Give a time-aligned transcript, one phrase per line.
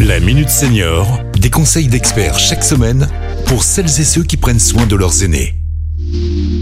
[0.00, 3.08] La Minute Senior, des conseils d'experts chaque semaine
[3.46, 5.54] pour celles et ceux qui prennent soin de leurs aînés.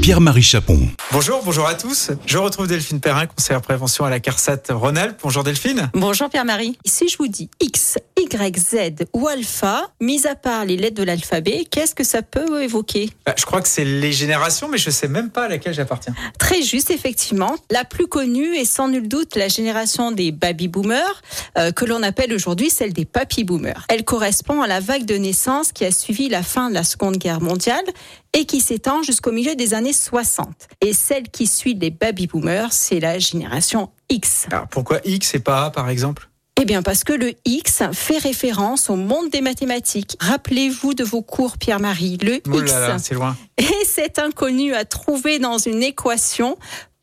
[0.00, 0.88] Pierre-Marie Chapon.
[1.10, 2.12] Bonjour, bonjour à tous.
[2.24, 5.18] Je retrouve Delphine Perrin, conseillère prévention à la CARSAT Rhône-Alpes.
[5.20, 5.90] Bonjour Delphine.
[5.94, 6.78] Bonjour Pierre-Marie.
[6.84, 11.02] Si je vous dis X, Y, Z ou alpha, mis à part les lettres de
[11.02, 13.10] l'alphabet, qu'est-ce que ça peut évoquer?
[13.26, 16.14] Bah, je crois que c'est les générations, mais je sais même pas à laquelle j'appartiens.
[16.38, 17.54] Très juste, effectivement.
[17.70, 21.22] La plus connue est sans nul doute la génération des baby boomers,
[21.58, 23.84] euh, que l'on appelle aujourd'hui celle des papy boomers.
[23.88, 27.18] Elle correspond à la vague de naissance qui a suivi la fin de la Seconde
[27.18, 27.84] Guerre mondiale
[28.32, 30.48] et qui s'étend jusqu'au milieu des années 60.
[30.80, 34.46] Et celle qui suit les baby boomers, c'est la génération X.
[34.50, 36.28] Alors pourquoi X et pas A par exemple?
[36.58, 40.16] Eh bien parce que le X fait référence au monde des mathématiques.
[40.20, 42.72] Rappelez-vous de vos cours Pierre-Marie, le Oh X.
[42.72, 43.36] là là, c'est loin.
[43.58, 46.56] Et cet inconnu à trouver dans une équation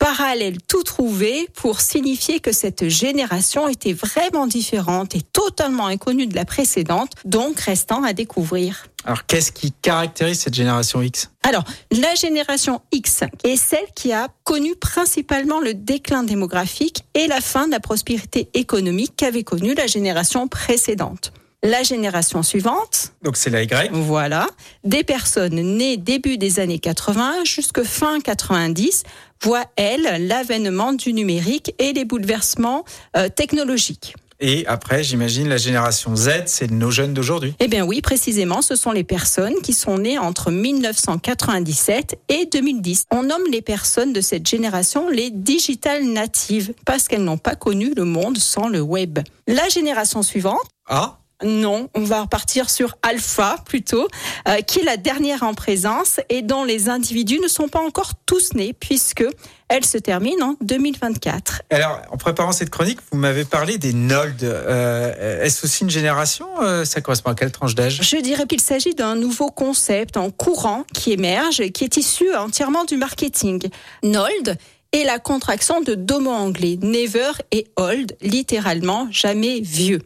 [0.04, 6.34] parallèle tout trouvé pour signifier que cette génération était vraiment différente et totalement inconnue de
[6.34, 8.86] la précédente, donc restant à découvrir.
[9.06, 11.30] Alors qu'est-ce qui caractérise cette génération X?
[11.42, 17.40] Alors, la génération X est celle qui a connu principalement le déclin démographique et la
[17.40, 21.32] fin de la prospérité économique qu'avait connue la génération précédente.
[21.66, 23.90] La génération suivante, Donc c'est la Y.
[23.90, 24.48] voilà,
[24.84, 29.02] des personnes nées début des années 80 jusque fin 90
[29.42, 32.84] voient, elles, l'avènement du numérique et les bouleversements
[33.16, 34.14] euh, technologiques.
[34.40, 37.54] Et après, j'imagine la génération Z, c'est nos jeunes d'aujourd'hui.
[37.60, 43.06] Eh bien oui, précisément, ce sont les personnes qui sont nées entre 1997 et 2010.
[43.10, 47.94] On nomme les personnes de cette génération les digital natives parce qu'elles n'ont pas connu
[47.96, 49.20] le monde sans le web.
[49.46, 54.06] La génération suivante, A non, on va repartir sur Alpha plutôt,
[54.48, 58.12] euh, qui est la dernière en présence et dont les individus ne sont pas encore
[58.26, 59.24] tous nés puisque
[59.68, 61.62] elle se termine en 2024.
[61.70, 64.42] Alors, en préparant cette chronique, vous m'avez parlé des Nold.
[64.44, 68.00] Euh, Est-ce aussi une génération Euh, Ça correspond à quelle tranche d'âge?
[68.02, 72.84] Je dirais qu'il s'agit d'un nouveau concept en courant qui émerge, qui est issu entièrement
[72.84, 73.68] du marketing.
[74.02, 74.56] Nold
[74.92, 80.00] est la contraction de deux mots anglais, never et old, littéralement jamais vieux.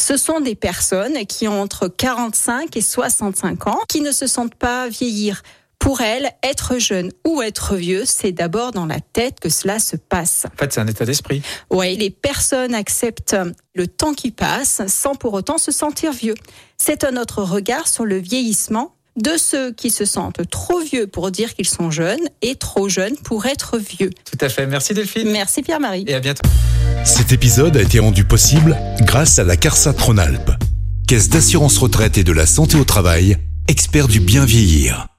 [0.00, 4.54] Ce sont des personnes qui ont entre 45 et 65 ans, qui ne se sentent
[4.54, 5.42] pas vieillir.
[5.78, 9.96] Pour elles, être jeune ou être vieux, c'est d'abord dans la tête que cela se
[9.96, 10.46] passe.
[10.46, 11.42] En fait, c'est un état d'esprit.
[11.70, 13.36] Ouais, les personnes acceptent
[13.74, 16.34] le temps qui passe sans pour autant se sentir vieux.
[16.78, 21.30] C'est un autre regard sur le vieillissement de ceux qui se sentent trop vieux pour
[21.30, 24.10] dire qu'ils sont jeunes et trop jeunes pour être vieux.
[24.30, 24.66] Tout à fait.
[24.66, 25.30] Merci Delphine.
[25.30, 26.04] Merci Pierre-Marie.
[26.06, 26.42] Et à bientôt.
[27.04, 30.52] Cet épisode a été rendu possible grâce à la CARSAT Rhône-Alpes,
[31.06, 33.36] Caisse d'assurance retraite et de la santé au travail,
[33.68, 35.09] expert du bien vieillir.